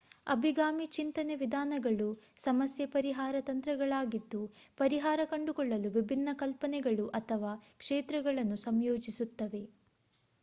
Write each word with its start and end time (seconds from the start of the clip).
ಅಭಿಗಾಮಿ 0.33 0.85
ಚಿಂತನೆ 0.93 1.33
ವಿಧಾನಗಳು 1.41 2.07
ಸಮಸ್ಯೆ 2.39 2.85
ಪರಿಹಾರ 2.93 3.35
ತಂತ್ರಗಳಾಗಿದ್ದು 3.49 4.41
ಪರಿಹಾರ 4.77 5.25
ಕಂಡುಕೊಳ್ಳಲು 5.31 5.91
ವಿಭಿನ್ನ 5.97 6.29
ಕಲ್ಪನೆಗಳು 6.41 7.05
ಅಥವಾ 7.19 7.51
ಕ್ಷೇತ್ರಗಳನ್ನು 7.79 8.57
ಸಂಯೋಜಿಸುತ್ತವೆ 8.65 9.63